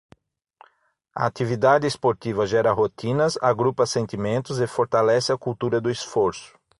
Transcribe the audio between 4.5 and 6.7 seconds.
e fortalece a cultura do esforço.